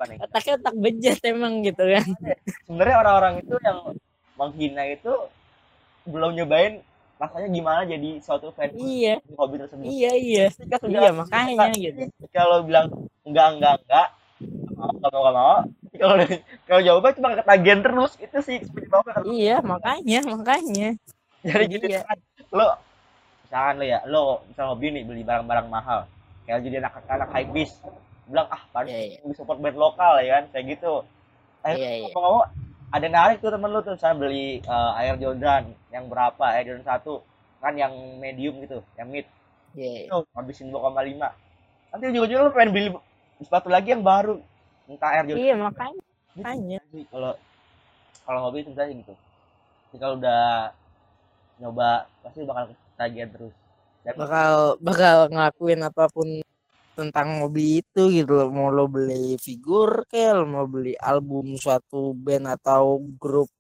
nih. 0.10 0.18
Otaknya 0.26 0.54
otak 0.58 0.76
bejat 0.76 1.20
emang 1.24 1.62
gitu 1.62 1.84
kan. 1.86 2.08
Sebenarnya 2.66 2.98
orang-orang 3.00 3.34
itu 3.46 3.56
yang 3.62 3.80
menghina 4.34 4.84
itu 4.90 5.14
belum 6.06 6.34
nyobain 6.36 6.82
rasanya 7.16 7.48
gimana 7.48 7.82
jadi 7.88 8.10
suatu 8.20 8.52
fan 8.52 8.76
Iya, 8.76 9.24
hobi 9.40 9.56
tersebut. 9.56 9.84
iya 9.88 10.12
iya. 10.14 10.46
Ketika 10.52 10.84
sudah 10.84 11.00
Iya, 11.00 11.12
makanya 11.16 11.68
gitu. 11.74 12.00
Kalau 12.30 12.58
bilang 12.68 12.92
enggak 13.24 13.48
enggak 13.56 13.74
enggak, 13.82 14.08
enggak 14.76 15.10
mau 15.10 15.20
enggak 15.24 15.36
mau. 15.36 15.56
Kalau 15.96 16.16
kalau 16.68 16.82
jawaban 16.84 17.12
cuma 17.16 17.28
ketagihan 17.40 17.80
terus 17.80 18.12
itu 18.20 18.38
sih 18.44 18.58
seperti 18.60 18.88
apa 18.92 19.24
Iya, 19.24 19.56
makanya, 19.64 20.20
makanya. 20.28 20.90
Jadi 21.40 21.64
gini 21.72 21.86
Iya. 21.96 22.02
kan, 22.04 22.18
lo 22.52 22.68
misalkan 23.48 23.74
lo 23.80 23.86
ya, 23.86 24.00
lo 24.04 24.22
misal 24.44 24.66
hobi 24.76 24.92
nih 24.92 25.04
beli 25.08 25.24
barang-barang 25.24 25.68
mahal, 25.72 26.00
kayak 26.44 26.68
jadi 26.68 26.84
anak-anak 26.84 27.30
high 27.32 27.48
bis, 27.48 27.72
bilang 28.28 28.50
ah 28.52 28.60
paling 28.76 28.92
iya. 28.92 29.24
beli 29.24 29.34
support 29.34 29.62
band 29.62 29.78
lokal 29.80 30.20
ya 30.20 30.42
kan, 30.42 30.52
kayak 30.52 30.66
gitu. 30.76 30.94
Eh, 31.64 31.80
Iya, 31.80 31.92
iya. 32.02 32.08
ngomong 32.12 32.44
ada 32.96 33.08
narik 33.12 33.44
tuh 33.44 33.52
temen 33.52 33.68
lu 33.68 33.84
tuh 33.84 33.94
misalnya 33.96 34.18
beli 34.18 34.48
eh, 34.64 34.92
Air 35.04 35.16
Jordan 35.20 35.64
yang 35.92 36.08
berapa 36.08 36.44
Air 36.56 36.64
Jordan 36.72 36.88
satu 36.88 37.14
kan 37.60 37.74
yang 37.76 37.92
medium 38.18 38.62
gitu 38.64 38.80
yang 38.96 39.10
mid 39.10 39.28
Iya, 39.76 39.90
iya. 39.92 40.02
itu 40.08 40.18
habisin 40.32 40.72
2,5 40.72 41.20
nanti 41.92 42.04
ujung-ujungnya 42.08 42.46
lu 42.48 42.52
pengen 42.56 42.72
beli 42.72 42.88
sepatu 43.44 43.68
lagi 43.68 43.92
yang 43.92 44.04
baru 44.04 44.40
entah 44.88 45.10
Air 45.12 45.26
Jordan 45.28 45.44
Iya, 45.44 45.54
makanya. 45.60 46.02
Gitu 46.36 46.40
makanya. 46.40 46.80
sih 46.92 47.04
kalau 47.12 47.32
kalau 48.24 48.40
hobi 48.48 48.58
itu 48.64 48.70
sebenarnya 48.72 48.96
gitu 49.04 49.14
Jadi 49.86 49.98
kalau 50.00 50.16
udah 50.16 50.44
nyoba 51.56 51.90
pasti 52.20 52.40
bakal 52.44 52.64
ketagihan 52.96 53.30
terus 53.32 53.54
dan 54.04 54.14
bakal 54.16 54.52
bakal 54.80 55.18
ngelakuin 55.32 55.82
apa 55.82 56.04
pun 56.12 56.28
tentang 56.96 57.44
hobi 57.44 57.84
itu 57.84 58.08
gitu 58.10 58.32
loh. 58.32 58.50
mau 58.50 58.72
lo 58.72 58.88
beli 58.88 59.36
figur 59.36 60.08
lo 60.08 60.46
mau 60.48 60.66
beli 60.66 60.96
album 60.96 61.60
suatu 61.60 62.16
band 62.16 62.56
atau 62.56 63.04
grup 63.20 63.52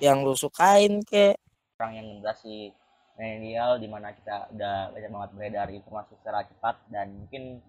yang 0.00 0.24
lo 0.24 0.32
sukain 0.32 1.04
ke 1.04 1.36
orang 1.76 1.92
yang 2.00 2.06
generasi 2.16 2.72
milenial 3.20 3.76
di 3.76 3.88
mana 3.88 4.12
kita 4.16 4.48
udah 4.52 4.92
banyak 4.92 5.10
banget 5.12 5.30
beredar 5.36 5.68
informasi 5.72 6.12
secara 6.20 6.40
cepat 6.44 6.76
dan 6.88 7.12
mungkin 7.12 7.60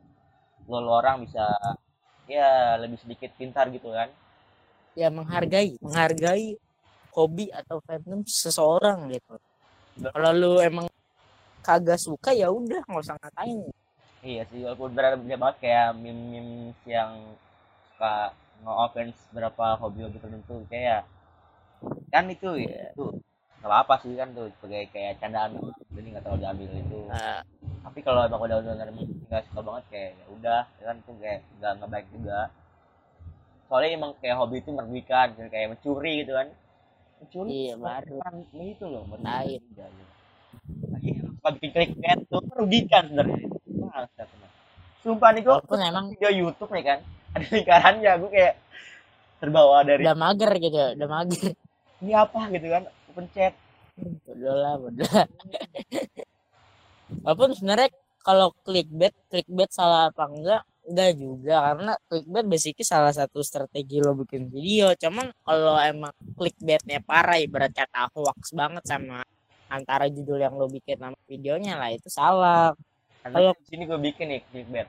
lo, 0.68 0.80
lo 0.80 0.92
orang 1.00 1.28
bisa 1.28 1.44
ya 2.28 2.76
lebih 2.80 3.00
sedikit 3.00 3.32
pintar 3.40 3.72
gitu 3.72 3.92
kan. 3.92 4.12
Ya 4.96 5.08
menghargai 5.08 5.80
menghargai 5.80 6.60
hobi 7.16 7.48
atau 7.52 7.80
fandom 7.84 8.24
seseorang 8.28 9.12
gitu. 9.12 9.36
Kalau 9.98 10.32
lu 10.36 10.52
emang 10.60 10.88
kagak 11.64 12.00
suka 12.00 12.32
ya 12.32 12.48
udah 12.52 12.84
nggak 12.84 13.04
usah 13.04 13.16
ngatain 13.20 13.60
iya 14.24 14.42
sih 14.50 14.60
walaupun 14.66 14.94
berat 14.96 15.18
banyak 15.22 15.40
banget 15.40 15.58
kayak 15.64 15.88
meme-meme 16.02 16.74
yang 16.86 17.12
suka 17.94 18.34
nge-offense 18.66 19.20
berapa 19.36 19.66
hobi-hobi 19.82 20.18
tertentu 20.22 20.56
kayak 20.70 21.06
kan 22.14 22.26
itu 22.32 22.50
ya 22.66 22.90
itu 22.94 23.06
nggak 23.62 23.80
apa 23.84 23.94
sih 24.02 24.14
kan 24.18 24.30
tuh 24.38 24.48
sebagai 24.58 24.90
kayak 24.94 25.18
candaan 25.22 25.58
jadi 25.94 26.08
nggak 26.14 26.24
terlalu 26.24 26.42
diambil 26.46 26.70
itu. 26.78 27.00
Nah, 27.10 27.42
tapi 27.84 28.00
kalau 28.06 28.22
emang 28.24 28.42
udah 28.46 28.58
udah 28.62 28.74
nggak 29.28 29.44
suka 29.50 29.62
banget 29.66 29.84
kayak 29.92 30.12
ya 30.14 30.26
udah 30.38 30.62
ya 30.78 30.84
kan 30.90 30.98
tuh 31.06 31.16
kayak 31.20 31.40
nggak 31.58 31.72
nggak 31.78 31.90
baik 31.92 32.08
juga. 32.14 32.40
Soalnya 33.68 33.90
emang 33.98 34.12
kayak 34.22 34.38
hobi 34.40 34.62
itu 34.64 34.70
merugikan 34.72 35.28
kayak 35.52 35.68
mencuri 35.76 36.24
gitu 36.24 36.32
kan. 36.38 36.48
Mencuri 37.20 37.50
Iya, 37.50 37.74
baru. 37.82 38.16
kan 38.24 38.36
itu 38.62 38.86
loh 38.86 39.04
merugikan 39.10 39.62
juga. 39.74 39.86
Nah, 40.88 41.00
iya, 41.02 41.22
suka 41.28 41.50
bikin 41.58 41.70
clickbait 41.74 42.20
tuh 42.30 42.42
merugikan 42.46 43.04
sebenarnya 43.10 43.57
Sumpah 45.02 45.30
nih 45.34 45.42
gue 45.46 45.54
walaupun 45.54 45.80
emang 45.80 46.06
video 46.12 46.30
YouTube 46.30 46.72
nih 46.76 46.84
kan 46.84 47.00
ada 47.34 47.46
lingkarannya 47.48 48.12
gue 48.20 48.32
kayak 48.34 48.54
terbawa 49.38 49.86
dari 49.86 50.04
udah 50.04 50.18
mager 50.18 50.52
gitu 50.58 50.78
udah 50.98 51.08
mager. 51.08 51.54
Ini 52.02 52.14
apa 52.14 52.40
gitu 52.54 52.68
kan 52.70 52.84
pencet 53.14 53.54
bodoh 53.98 54.56
lah 54.58 54.74
bodoh 54.78 55.10
lah. 55.10 55.28
walaupun 57.24 57.56
sebenarnya 57.56 57.90
kalau 58.22 58.52
clickbait 58.62 59.16
clickbait 59.32 59.72
salah 59.72 60.12
apa 60.12 60.28
enggak 60.28 60.62
enggak 60.88 61.12
juga. 61.16 61.56
Karena 61.72 61.94
clickbait 62.10 62.46
basicnya 62.46 62.86
salah 62.86 63.14
satu 63.16 63.40
strategi 63.42 64.04
lo 64.04 64.14
bikin 64.14 64.52
video. 64.52 64.92
Cuman 64.94 65.32
kalau 65.42 65.80
emang 65.80 66.14
clickbaitnya 66.36 67.02
parah 67.02 67.40
ibarat 67.40 67.72
kata 67.72 68.12
hoax 68.14 68.52
banget 68.54 68.84
sama 68.86 69.24
antara 69.72 70.08
judul 70.08 70.40
yang 70.40 70.56
lo 70.56 70.68
bikin 70.68 71.00
sama 71.00 71.18
videonya 71.28 71.76
lah 71.80 71.92
itu 71.92 72.08
salah 72.08 72.72
Kalau- 73.24 73.56
sini 73.68 73.84
gue 73.88 74.00
bikin 74.00 74.26
nih 74.32 74.42
clickbait. 74.52 74.88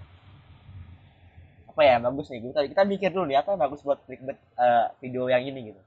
Apa 1.70 1.80
ya 1.87 1.97
bagus 2.02 2.26
nih. 2.30 2.40
Kita 2.50 2.61
kita 2.66 2.82
mikir 2.85 3.11
dulu 3.14 3.25
nih 3.30 3.38
apa 3.38 3.54
yang 3.54 3.61
bagus 3.62 3.80
buat 3.87 3.99
clickbait 4.06 4.38
eh, 4.58 4.87
video 5.02 5.30
yang 5.30 5.42
ini 5.47 5.73
gitu. 5.73 5.80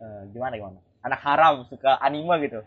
Eh, 0.00 0.22
gimana 0.32 0.56
gimana? 0.56 0.80
Anak 1.04 1.20
haram 1.24 1.54
suka 1.68 1.96
anime 2.00 2.34
gitu. 2.44 2.60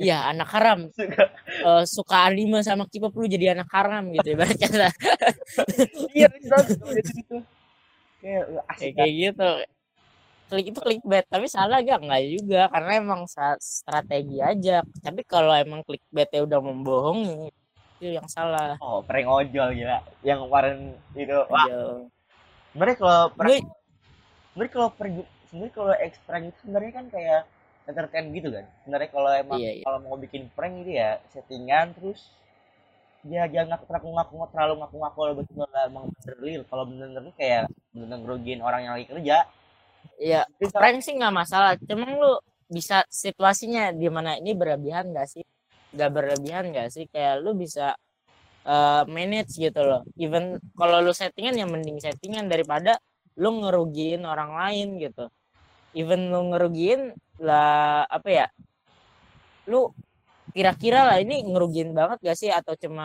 Iya 0.00 0.32
anak 0.32 0.48
haram. 0.56 0.88
Suka. 0.96 1.24
Eh, 1.46 1.84
suka 1.84 2.16
anime 2.32 2.64
sama 2.64 2.88
K-pop 2.88 3.12
lu 3.20 3.28
jadi 3.28 3.52
anak 3.52 3.68
haram 3.68 4.08
gitu 4.16 4.32
ibarat 4.32 4.56
kata. 4.56 4.88
Iya 6.16 6.26
itu 6.32 6.56
gitu 7.04 7.36
kayak 8.20 8.44
kayak 8.76 8.92
kayak 8.96 9.12
gitu. 9.12 9.50
Klik 10.50 10.66
itu 10.74 10.80
clickbait. 10.82 11.26
Tapi 11.30 11.46
salah 11.46 11.78
gak 11.84 12.00
nggak 12.02 12.22
juga 12.26 12.66
karena 12.74 12.90
emang 12.98 13.20
strategi 13.60 14.42
aja. 14.42 14.82
Tapi 15.04 15.20
kalau 15.22 15.54
emang 15.54 15.84
clickbaitnya 15.86 16.42
udah 16.48 16.58
membohongi 16.58 17.52
itu 18.00 18.16
yang 18.16 18.24
salah 18.32 18.80
oh 18.80 19.04
prank 19.04 19.28
ojol 19.28 19.68
gila 19.76 20.00
yang 20.24 20.40
kemarin 20.48 20.96
itu 21.12 21.36
wah 21.52 21.68
Aduh. 21.68 22.08
sebenarnya 22.72 22.96
kalau 22.96 23.22
prank 23.36 23.60
sebenarnya 24.50 24.72
kalau 24.72 24.88
prank 24.96 25.14
sebenarnya 25.52 25.72
kalau 25.76 25.94
eksprank 26.00 26.44
itu 26.48 26.58
sebenarnya 26.64 26.92
kan 26.96 27.06
kayak 27.12 27.40
entertain 27.84 28.26
gitu 28.32 28.48
kan 28.48 28.64
sebenarnya 28.82 29.08
kalau 29.12 29.30
emang 29.36 29.58
Iya, 29.60 29.70
iya. 29.76 29.84
kalau 29.84 29.98
mau 30.00 30.16
bikin 30.16 30.48
prank 30.56 30.74
itu 30.80 30.96
ya 30.96 31.20
settingan 31.28 31.92
terus 31.92 32.32
ya 33.28 33.44
jangan 33.52 33.76
ngaku 33.76 33.84
ngaku 33.92 34.08
ngaku 34.16 34.34
terlalu 34.48 34.74
ngaku 34.80 34.96
ngaku 34.96 35.20
betul 35.44 35.68
emang 35.68 36.04
bener 36.08 36.36
real 36.40 36.62
kalau 36.64 36.88
bener 36.88 37.12
bener 37.12 37.34
kayak 37.36 37.68
bener 37.92 38.16
ngerugiin 38.16 38.64
orang 38.64 38.80
yang 38.88 38.94
lagi 38.96 39.06
kerja 39.12 39.44
Iya, 40.16 40.48
prank 40.72 41.04
sih 41.04 41.12
nggak 41.16 41.32
masalah. 41.32 41.76
Cuman 41.76 42.16
lu 42.16 42.32
bisa 42.70 43.04
situasinya 43.08 43.92
di 43.92 44.08
mana 44.08 44.36
ini 44.40 44.56
berlebihan 44.56 45.12
gak 45.12 45.28
sih? 45.28 45.44
Gak 45.98 46.10
berlebihan 46.14 46.64
gak 46.76 46.88
sih? 46.94 47.04
Kayak 47.10 47.42
lu 47.42 47.50
bisa 47.58 47.94
eh, 48.66 49.02
manage 49.10 49.52
gitu 49.58 49.80
loh. 49.82 50.02
Even 50.20 50.58
kalau 50.78 51.02
lu 51.04 51.12
settingan 51.14 51.54
ya 51.60 51.66
mending 51.66 51.98
settingan 51.98 52.46
daripada 52.52 52.98
lu 53.40 53.50
ngerugiin 53.62 54.22
orang 54.26 54.50
lain 54.60 54.88
gitu. 55.02 55.26
Even 55.96 56.30
lu 56.32 56.40
ngerugiin 56.54 57.14
lah 57.42 58.06
apa 58.06 58.28
ya? 58.30 58.46
Lu 59.70 59.90
kira-kira 60.54 61.06
lah 61.08 61.16
ini 61.22 61.42
ngerugiin 61.46 61.90
banget 61.98 62.18
gak 62.26 62.38
sih 62.38 62.50
atau 62.50 62.74
cuma 62.82 63.04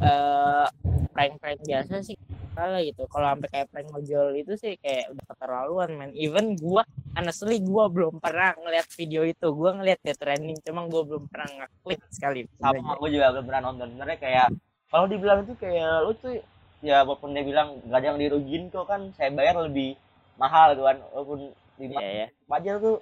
eh 0.00 0.66
prank-prank 1.14 1.60
biasa 1.68 1.94
sih 2.08 2.16
salah 2.54 2.80
gitu. 2.82 3.02
Kalau 3.06 3.26
sampai 3.30 3.48
kayak 3.48 3.66
prank 3.70 3.88
ojol 3.94 4.26
itu 4.36 4.52
sih 4.58 4.72
kayak 4.80 5.12
udah 5.14 5.24
keterlaluan 5.30 5.90
man 5.96 6.10
even 6.16 6.54
gua 6.58 6.82
honestly 7.16 7.58
gua 7.62 7.88
belum 7.88 8.18
pernah 8.18 8.54
ngeliat 8.58 8.86
video 8.94 9.22
itu. 9.24 9.46
Gua 9.54 9.70
ngeliat 9.76 10.00
ya 10.02 10.14
trending 10.14 10.58
cuma 10.62 10.86
gua 10.86 11.02
belum 11.06 11.24
pernah 11.30 11.48
ngeklik 11.64 12.00
sekali. 12.10 12.40
Sama 12.58 12.96
aku 12.96 13.06
juga 13.08 13.32
belum 13.34 13.46
pernah 13.46 13.62
nonton. 13.70 13.86
Sebenarnya 13.94 14.18
kayak 14.18 14.48
kalau 14.90 15.06
dibilang 15.06 15.38
itu 15.46 15.54
kayak 15.56 15.92
lu 16.02 16.12
tuh 16.18 16.34
ya 16.80 17.04
walaupun 17.04 17.36
dia 17.36 17.44
bilang 17.44 17.76
gak 17.86 18.00
ada 18.00 18.06
yang 18.10 18.18
dirugiin 18.18 18.72
kok 18.72 18.88
kan 18.88 19.12
saya 19.14 19.28
bayar 19.30 19.60
lebih 19.60 19.94
mahal 20.40 20.74
gitu 20.74 20.82
kan. 20.84 20.96
Walaupun 21.14 21.38
di 21.80 21.86
ya 21.96 22.28
Fajar 22.44 22.76
tuh 22.82 23.00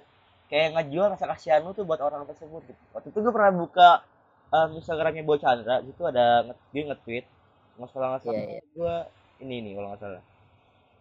kayak 0.49 0.73
ngejual 0.75 1.13
rasa 1.13 1.25
kasihan 1.29 1.61
lu 1.61 1.75
tuh 1.77 1.85
buat 1.85 2.01
orang 2.01 2.25
tersebut 2.25 2.65
gitu. 2.65 2.81
Waktu 2.95 3.07
itu 3.13 3.17
gue 3.21 3.33
pernah 3.33 3.53
buka 3.53 3.89
um, 4.49 4.69
Instagramnya 4.77 5.23
Boy 5.25 5.37
Chandra, 5.37 5.81
itu 5.85 6.01
ada 6.05 6.53
dia 6.73 6.83
nge-tweet 6.89 7.25
nggak 7.79 7.89
salah 7.95 8.07
nggak 8.11 8.21
salah 8.27 8.35
Iya, 8.35 8.59
iya. 8.59 8.61
gue 8.75 8.95
ini 9.43 9.55
nih 9.63 9.73
kalau 9.77 9.87
nggak 9.91 10.01
salah. 10.01 10.23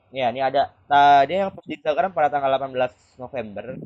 Ya, 0.08 0.26
ini 0.32 0.40
ada 0.40 0.72
nah, 0.88 1.22
dia 1.28 1.46
yang 1.46 1.52
post 1.52 1.68
di 1.68 1.76
Instagram 1.76 2.10
pada 2.16 2.32
tanggal 2.32 2.50
18 2.56 3.20
November. 3.20 3.76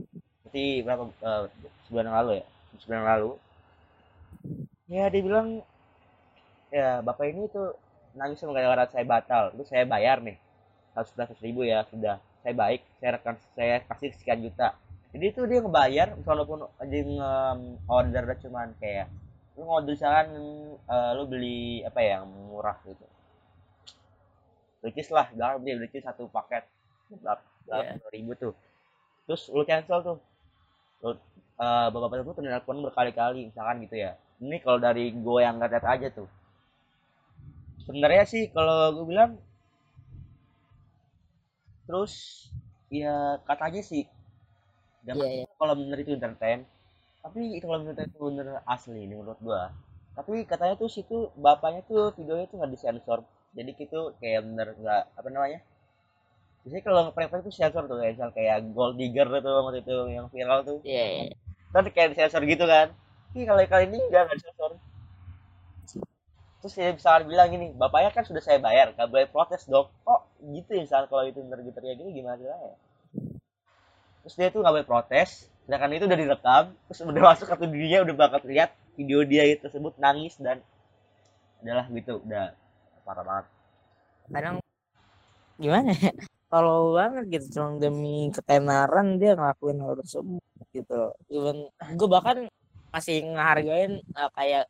Berarti 0.47 0.65
berapa 0.87 1.05
eh, 1.11 1.45
sebulan 1.89 2.05
yang 2.09 2.17
lalu 2.23 2.33
ya? 2.39 2.45
Sebulan 2.79 2.99
yang 3.03 3.11
lalu. 3.11 3.31
Ya, 4.87 5.05
dia 5.11 5.23
bilang 5.25 5.49
ya 6.73 6.89
bapak 7.05 7.25
ini 7.33 7.49
tuh 7.51 7.75
nangis 8.15 8.41
gara-gara 8.45 8.87
saya 8.89 9.05
batal. 9.09 9.51
Itu 9.57 9.65
saya 9.67 9.85
bayar 9.89 10.23
nih. 10.23 10.39
111 10.95 11.41
ribu 11.41 11.65
ya 11.65 11.85
sudah 11.89 12.21
saya 12.45 12.55
baik 12.59 12.81
saya 13.01 13.11
rekan 13.17 13.37
saya 13.57 13.81
kasih 13.89 14.11
sekian 14.19 14.45
juta 14.45 14.77
jadi 15.13 15.25
itu 15.33 15.41
dia 15.49 15.61
ngebayar 15.65 16.09
walaupun 16.21 16.69
dia 16.91 17.03
nge-order 17.07 18.25
cuman 18.45 18.69
kayak 18.77 19.09
lu 19.57 19.69
ngorder 19.69 19.93
misalkan 19.95 20.29
eh, 20.89 21.11
lu 21.17 21.25
beli 21.29 21.85
apa 21.85 22.01
ya 22.01 22.19
murah 22.27 22.77
gitu 22.85 23.05
Blicis 24.83 25.09
lah 25.15 25.31
jangan 25.39 25.63
beli 25.63 25.87
Blicis 25.87 26.03
satu 26.03 26.27
paket. 26.27 26.67
Iya. 27.13 27.39
berapa 27.63 28.09
ribu 28.11 28.35
tuh. 28.35 28.53
Terus 29.31 29.47
lu 29.55 29.63
cancel 29.63 29.99
tuh. 30.03 30.19
Lu 31.07 31.15
eh, 31.15 31.87
bapak-bapak 31.95 32.35
itu 32.35 32.43
telepon 32.43 32.83
berkali-kali 32.83 33.49
misalkan 33.49 33.87
gitu 33.87 33.97
ya. 34.03 34.19
Ini 34.43 34.59
kalau 34.59 34.83
dari 34.83 35.15
gue 35.15 35.39
yang 35.39 35.63
nggak 35.63 35.71
lihat 35.79 35.87
aja 35.87 36.09
tuh. 36.11 36.29
Sebenarnya 37.87 38.25
sih 38.27 38.51
kalau 38.51 38.91
gue 38.99 39.07
bilang 39.07 39.39
terus 41.87 42.47
ya 42.89 43.43
katanya 43.43 43.83
sih 43.83 44.07
jangan 45.03 45.27
iya. 45.27 45.47
kalau 45.59 45.75
bener 45.79 45.99
itu 46.03 46.15
entertain. 46.19 46.67
Tapi 47.23 47.55
itu 47.55 47.65
kalau 47.71 47.87
bener 47.87 48.03
itu 48.03 48.19
bener 48.19 48.47
asli 48.67 49.07
ini 49.07 49.15
menurut 49.15 49.39
gua. 49.39 49.71
Tapi 50.19 50.43
katanya 50.45 50.75
tuh 50.75 50.91
situ 50.91 51.31
bapaknya 51.39 51.87
tuh 51.87 52.11
videonya 52.19 52.51
tuh 52.51 52.59
nggak 52.59 52.73
disensor 52.75 53.23
jadi 53.53 53.71
gitu 53.77 54.17
kayak 54.17 54.41
bener 54.49 54.69
nggak 54.77 55.03
apa 55.13 55.29
namanya? 55.29 55.61
Biasanya 56.63 56.83
kalau 56.87 57.01
ngeprank 57.11 57.43
tuh 57.43 57.53
sensor 57.53 57.85
tuh 57.91 57.97
kayak 57.99 58.13
misal 58.17 58.31
kayak 58.33 58.57
gold 58.73 58.95
digger 58.97 59.29
tuh 59.29 59.53
waktu 59.67 59.83
itu 59.85 59.97
yang 60.15 60.27
viral 60.33 60.59
tuh. 60.65 60.79
Iya 60.87 61.05
iya. 61.29 61.35
kan 61.73 61.89
kayak 61.89 62.17
disensor 62.17 62.43
gitu 62.45 62.65
kan. 62.65 62.93
Tapi 63.33 63.49
kalau 63.49 63.61
kali 63.65 63.85
ini 63.89 63.99
enggak 64.09 64.23
nggak 64.29 64.39
disensor 64.41 64.73
terus 66.63 66.79
dia 66.79 66.95
bisa 66.95 67.19
bilang 67.27 67.51
gini 67.51 67.75
bapaknya 67.75 68.15
kan 68.15 68.23
sudah 68.23 68.39
saya 68.39 68.63
bayar 68.63 68.95
gak 68.95 69.11
boleh 69.11 69.27
protes 69.27 69.67
dong. 69.67 69.91
Kok 70.07 70.21
gitu 70.47 70.79
ya 70.79 70.81
misalnya 70.87 71.11
kalau 71.11 71.27
itu 71.27 71.43
bener 71.43 71.59
gitu 71.67 71.79
kayak 71.83 71.97
gini 71.99 72.11
gimana 72.23 72.39
caranya? 72.39 72.79
Terus 74.23 74.35
dia 74.39 74.49
tuh 74.55 74.63
nggak 74.63 74.75
boleh 74.79 74.87
protes 74.87 75.51
sedangkan 75.63 75.95
itu 75.95 76.05
udah 76.11 76.19
direkam 76.19 76.65
terus 76.87 76.99
udah 77.03 77.23
masuk 77.35 77.47
kartu 77.51 77.67
dunia 77.67 78.03
udah 78.03 78.15
bakal 78.15 78.43
lihat 78.47 78.75
video 78.99 79.23
dia 79.27 79.47
itu 79.47 79.63
tersebut 79.63 79.95
nangis 79.99 80.35
dan 80.39 80.63
adalah 81.63 81.87
gitu 81.91 82.19
udah 82.23 82.55
parah 83.03 83.25
banget. 83.27 83.47
Kadang 84.33 84.57
gimana 85.59 85.91
ya? 85.95 86.11
Kalau 86.53 86.93
banget 86.93 87.25
gitu 87.33 87.47
cuma 87.57 87.81
demi 87.81 88.29
ketenaran 88.29 89.17
dia 89.17 89.33
ngelakuin 89.33 89.81
hal 89.81 89.97
tersebut 90.05 90.43
gitu. 90.77 91.01
Even 91.33 91.73
gue 91.97 92.09
bahkan 92.11 92.45
masih 92.93 93.25
ngehargain 93.25 94.05
eh, 94.05 94.31
kayak 94.37 94.65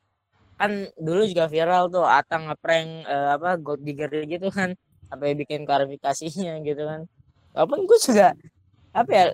kan 0.55 0.87
dulu 0.95 1.27
juga 1.27 1.51
viral 1.51 1.91
tuh 1.91 2.07
Atang 2.07 2.47
ngeprank 2.47 2.89
eh, 3.03 3.29
apa 3.35 3.59
gold 3.59 3.83
digger 3.83 4.15
gitu 4.31 4.47
kan. 4.55 4.79
Sampai 5.11 5.35
bikin 5.35 5.67
klarifikasinya 5.67 6.63
gitu 6.63 6.87
kan. 6.87 7.01
Walaupun 7.51 7.83
gue 7.91 7.99
juga 7.99 8.39
apa 8.95 9.11
ya 9.11 9.27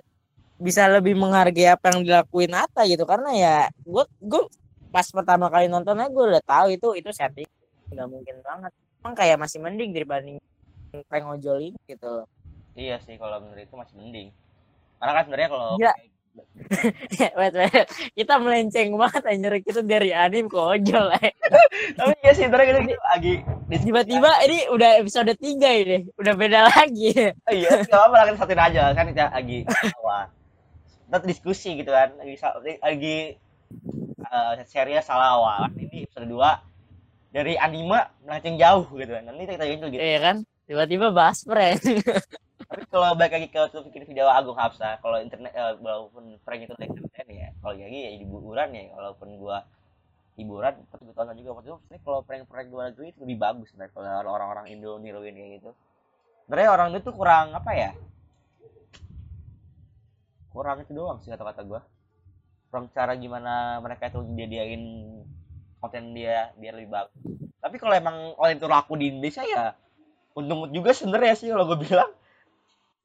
bisa 0.57 0.89
lebih 0.89 1.13
menghargai 1.15 1.69
apa 1.69 1.93
yang 1.93 2.01
dilakuin 2.01 2.57
Ata 2.57 2.81
gitu. 2.89 3.05
Karena 3.05 3.29
ya 3.37 3.55
gue 3.85 4.05
gue 4.25 4.41
pas 4.89 5.05
pertama 5.05 5.53
kali 5.53 5.69
nontonnya 5.69 6.09
gue 6.09 6.23
udah 6.33 6.41
tahu 6.41 6.73
itu 6.73 6.97
itu 6.97 7.13
setting. 7.13 7.45
Nggak 7.93 8.07
mungkin 8.09 8.41
banget 8.41 8.73
emang 8.99 9.15
kayak 9.15 9.37
masih 9.39 9.63
mending 9.63 9.95
dibanding 9.95 10.37
prank 11.07 11.25
ojol 11.25 11.57
ini 11.59 11.79
gitu 11.87 12.27
iya 12.75 12.99
sih 12.99 13.15
kalau 13.15 13.39
menurut 13.39 13.63
itu 13.63 13.75
masih 13.75 13.95
mending 13.95 14.29
karena 14.99 15.11
kan 15.15 15.23
sebenarnya 15.23 15.49
kalau 15.49 15.69
Gila. 15.79 15.95
wait, 17.39 17.53
wait. 17.57 17.87
kita 18.13 18.33
melenceng 18.37 18.93
banget 18.95 19.23
anjir 19.25 19.53
kita 19.65 19.81
dari 19.81 20.13
anim 20.13 20.45
ke 20.45 20.55
ojol 20.55 21.09
eh. 21.19 21.33
tapi 21.97 22.13
iya 22.21 22.31
sih 22.35 22.45
sebenarnya 22.45 22.85
kita 22.85 23.01
lagi 23.01 23.33
tiba-tiba 23.69 24.31
ini 24.45 24.57
udah 24.71 24.89
episode 25.01 25.31
3 25.33 25.41
ini 25.57 25.97
udah 26.19 26.33
beda 26.37 26.59
lagi 26.75 27.33
Oh 27.49 27.53
iya, 27.53 27.81
nggak 27.81 27.97
apa-apa 27.97 28.37
satuin 28.37 28.61
aja 28.61 28.93
kan 28.93 29.09
kita 29.09 29.29
lagi 29.33 29.65
awal. 29.99 30.29
Kita 31.09 31.25
diskusi 31.25 31.73
gitu 31.81 31.89
kan, 31.89 32.13
lagi 32.21 32.37
lagi 32.85 33.17
uh, 34.29 34.53
serius 34.69 35.09
Salawa. 35.09 35.65
Kan 35.65 35.73
Ini 35.81 36.05
episode 36.05 36.29
2 36.29 36.68
dari 37.29 37.53
anime 37.57 37.99
melenceng 38.25 38.57
jauh 38.57 38.85
gitu 38.97 39.11
kan. 39.13 39.23
Nanti 39.29 39.43
kita 39.45 39.65
gitu 39.65 39.85
gitu. 39.93 40.01
iya 40.01 40.19
kan 40.21 40.35
tiba-tiba 40.69 41.09
bahas 41.13 41.41
prank 41.45 41.81
Tapi 42.69 42.85
kalau 42.93 43.17
balik 43.17 43.33
lagi 43.33 43.49
ke 43.49 43.59
tuh 43.73 43.81
bikin 43.81 44.05
video 44.05 44.29
Agung 44.29 44.53
Hafsa, 44.53 45.01
kalau 45.01 45.17
internet 45.17 45.49
eh, 45.57 45.73
walaupun 45.81 46.37
prank 46.45 46.69
itu 46.69 46.73
dari 46.77 46.93
internet 46.93 47.25
ya, 47.25 47.49
kalau 47.65 47.73
lagi 47.73 47.99
ya 48.05 48.11
hiburan 48.21 48.69
ya, 48.77 48.83
walaupun 48.93 49.27
gua 49.41 49.65
hiburan 50.37 50.71
tapi 50.87 51.01
gue 51.03 51.15
tonton 51.17 51.35
juga 51.35 51.49
waktu 51.57 51.67
itu 51.67 51.75
sebenarnya 51.83 52.03
kalau 52.05 52.19
prank-prank 52.23 52.67
luar 52.71 52.85
negeri 52.93 53.11
itu 53.11 53.19
lebih 53.27 53.37
bagus 53.41 53.67
sebenarnya 53.73 53.91
kalau 53.91 54.31
orang-orang 54.31 54.65
Indo 54.69 54.95
niruin 55.01 55.33
kayak 55.33 55.51
gitu. 55.59 55.71
Sebenarnya 56.45 56.69
orang 56.69 56.87
itu 56.93 57.11
kurang 57.11 57.47
apa 57.57 57.71
ya? 57.73 57.91
kurang 60.49 60.81
itu 60.81 60.91
doang 60.91 61.21
sih 61.21 61.29
kata-kata 61.29 61.61
gua 61.63 61.81
kurang 62.69 62.89
cara 62.93 63.13
gimana 63.17 63.81
mereka 63.81 64.09
itu 64.09 64.19
jadiin 64.33 64.83
konten 65.79 66.13
dia 66.13 66.51
biar 66.59 66.75
lebih 66.75 66.91
bagus. 66.91 67.15
Tapi 67.59 67.75
kalau 67.79 67.95
emang 67.95 68.35
konten 68.35 68.55
itu 68.59 68.67
laku 68.67 68.93
di 68.99 69.11
Indonesia 69.11 69.43
ya 69.43 69.75
untung 70.39 70.69
juga 70.71 70.95
sebenarnya 70.95 71.35
sih 71.35 71.47
kalau 71.51 71.65
gue 71.67 71.79
bilang. 71.83 72.11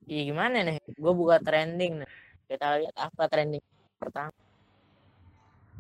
Iya 0.05 0.23
gimana 0.31 0.57
nih? 0.63 0.77
Gue 0.95 1.13
buka 1.17 1.41
trending 1.41 2.05
nih. 2.05 2.11
Kita 2.47 2.79
lihat 2.79 2.97
apa 3.01 3.23
trending 3.27 3.65
pertama. 3.97 4.35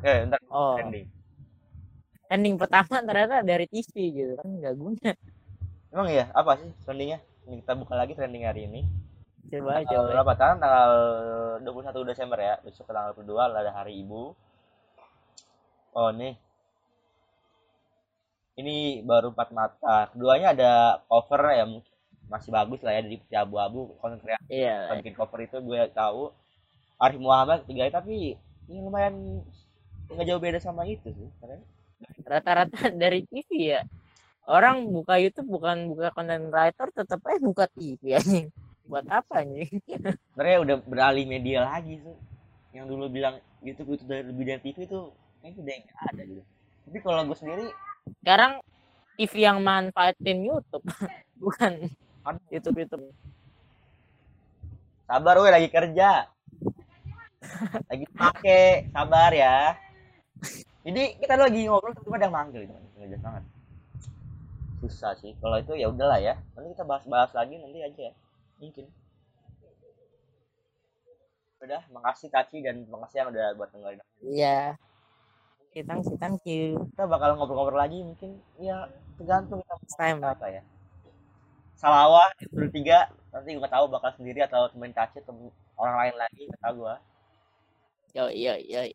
Eh 0.02 0.24
ntar 0.26 0.40
oh. 0.48 0.80
trending. 0.80 1.06
Trending 2.26 2.54
pertama 2.56 2.94
ternyata 3.04 3.44
dari 3.44 3.66
TV 3.68 3.92
gitu 4.10 4.32
kan 4.40 4.48
nggak 4.48 4.74
guna. 4.74 5.10
Emang 5.94 6.08
iya? 6.10 6.32
Apa 6.32 6.58
sih 6.58 6.68
trendingnya? 6.82 7.20
Ini 7.44 7.60
kita 7.60 7.76
buka 7.76 7.94
lagi 7.94 8.16
trending 8.16 8.48
hari 8.48 8.66
ini. 8.66 8.82
Coba 9.52 9.84
tanggal 9.84 9.92
coba. 9.92 10.10
berapa? 10.10 10.32
Tanggal 10.34 10.90
tanggal 11.60 12.02
21 12.02 12.10
Desember 12.10 12.38
ya. 12.40 12.54
Besok 12.64 12.88
tanggal 12.88 13.12
22 13.12 13.60
ada 13.60 13.72
hari 13.76 14.00
ibu. 14.00 14.32
Oh 15.94 16.10
nih 16.10 16.34
ini 18.54 19.02
baru 19.02 19.34
empat 19.34 19.50
mata. 19.50 20.10
Keduanya 20.14 20.54
ada 20.54 20.72
cover 21.10 21.42
ya 21.50 21.64
masih 22.24 22.50
bagus 22.50 22.80
lah 22.80 22.96
ya 22.96 23.04
dari 23.04 23.20
putih 23.20 23.38
abu-abu 23.38 23.94
konten 23.98 24.18
kreatif. 24.22 24.48
Iya. 24.48 24.94
Yang 24.94 24.98
bikin 25.04 25.14
cover 25.18 25.38
itu 25.42 25.56
gue 25.60 25.80
tahu. 25.92 26.30
Arif 26.94 27.18
Muhammad 27.18 27.66
tiga 27.66 27.90
tapi 27.90 28.38
ini 28.70 28.78
lumayan 28.80 29.42
nggak 30.08 30.26
jauh 30.30 30.40
beda 30.40 30.62
sama 30.62 30.86
itu 30.86 31.10
sih 31.10 31.28
karena 31.42 31.58
rata-rata 32.22 32.78
dari 33.02 33.26
TV 33.26 33.76
ya. 33.76 33.82
Orang 34.44 34.92
buka 34.92 35.16
YouTube 35.16 35.48
bukan 35.56 35.88
buka 35.88 36.12
content 36.12 36.52
writer 36.52 36.92
tetap 36.92 37.24
aja 37.24 37.40
buka 37.40 37.64
TV 37.72 38.14
anjing 38.14 38.52
buat 38.84 39.08
apa 39.08 39.40
anjing 39.40 39.80
sebenarnya 40.36 40.58
udah 40.60 40.76
beralih 40.84 41.24
media 41.24 41.64
lagi 41.64 41.96
tuh 42.04 42.12
yang 42.76 42.84
dulu 42.84 43.08
bilang 43.08 43.40
YouTube 43.64 43.96
itu 43.96 44.04
dari 44.04 44.28
lebih 44.28 44.44
dari 44.44 44.60
TV 44.60 44.84
itu 44.84 45.08
kayaknya 45.40 45.60
udah 45.64 46.04
ada 46.12 46.22
gitu. 46.28 46.42
Tapi 46.84 46.98
kalau 47.00 47.20
gue 47.24 47.38
sendiri 47.40 47.66
sekarang 48.24 48.56
TV 49.20 49.44
yang 49.44 49.60
manfaatin 49.60 50.48
YouTube 50.48 50.80
bukan 51.44 51.92
YouTube 52.48 52.80
YouTube. 52.80 53.04
Sabar 55.04 55.36
gue 55.36 55.52
lagi 55.52 55.68
kerja. 55.68 56.32
Lagi 57.84 58.06
pakai 58.16 58.88
sabar 58.96 59.28
ya. 59.28 59.76
Jadi 60.88 61.20
kita 61.20 61.36
lagi 61.36 61.68
ngobrol 61.68 61.92
tiba 61.92 62.16
ada 62.16 62.24
yang 62.24 62.32
manggil 62.32 62.64
itu 62.64 62.72
banget. 63.20 63.44
Susah 64.80 65.12
sih. 65.20 65.36
Kalau 65.44 65.60
itu 65.60 65.76
ya 65.76 65.92
udahlah 65.92 66.16
ya. 66.16 66.40
Nanti 66.56 66.72
kita 66.72 66.88
bahas-bahas 66.88 67.36
lagi 67.36 67.60
nanti 67.60 67.84
aja 67.84 68.00
ya. 68.08 68.14
Mungkin. 68.56 68.88
Udah 71.60 71.84
makasih 71.92 72.32
Taci 72.32 72.64
dan 72.64 72.88
makasih 72.88 73.20
yang 73.20 73.28
udah 73.36 73.52
buat 73.60 73.68
dengerin. 73.68 74.00
Iya. 74.24 74.80
kita 74.80 74.93
sih 75.74 76.16
thank 76.22 76.42
you 76.46 76.78
kita 76.94 77.04
bakal 77.10 77.34
ngobrol-ngobrol 77.34 77.82
lagi 77.82 77.98
mungkin. 78.00 78.38
Ya 78.62 78.86
tergantung 79.18 79.58
kita 79.66 79.74
time 79.98 80.22
apa 80.22 80.46
ya. 80.46 80.62
Salawah 81.74 82.30
tiga. 82.70 83.10
Nanti 83.34 83.58
gue 83.58 83.66
tahu 83.66 83.90
bakal 83.90 84.14
sendiri 84.14 84.46
atau 84.46 84.70
temen 84.70 84.94
Taci 84.94 85.18
atau 85.18 85.50
orang 85.74 85.96
lain 86.06 86.14
lagi 86.14 86.46
tahu 86.62 86.86
gue 86.86 86.96
yo 88.14 88.30
yo 88.30 88.54
yo 88.62 88.86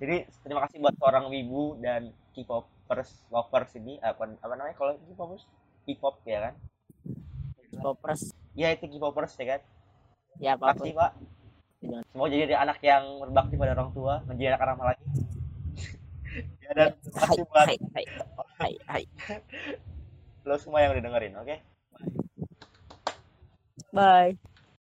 jadi 0.00 0.24
terima 0.40 0.64
kasih 0.64 0.80
buat 0.80 0.96
seorang 0.96 1.28
wibu 1.28 1.76
dan 1.84 2.16
K-popers 2.32 3.12
lovers 3.28 3.76
ini 3.76 4.00
apa 4.00 4.24
apa 4.40 4.52
namanya 4.56 4.72
kalau 4.74 4.96
K-popers? 5.04 5.44
K-pop 5.84 6.24
ya 6.24 6.48
kan? 6.48 6.54
Popers 7.76 8.32
ya 8.56 8.72
itu 8.72 8.88
K-popers 8.88 9.36
ya 9.36 9.46
kan? 9.56 9.60
Ya 10.40 10.56
terima 10.56 10.72
apa 10.72 10.80
kasih. 10.80 10.96
Pak 10.96 11.12
semoga 12.08 12.32
jadi 12.32 12.56
anak 12.56 12.80
yang 12.80 13.20
berbakti 13.20 13.60
pada 13.60 13.76
orang 13.76 13.92
tua 13.92 14.24
menjadi 14.24 14.56
anak 14.56 14.64
ramah 14.64 14.86
lagi 14.96 15.04
ya 16.64 16.70
dan 16.72 16.90
terima 17.00 17.20
kasih 17.20 17.44
buat 17.46 17.66
hai 17.68 17.78
hai 17.94 18.04
hai 18.58 18.74
hai. 18.88 19.04
Lo 20.48 20.56
semua 20.60 20.84
yang 20.84 20.96
udah 20.96 21.04
dengerin 21.04 21.34
oke? 21.40 21.56
Bye 23.92 24.36